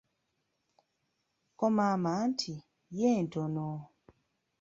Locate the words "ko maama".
1.57-2.11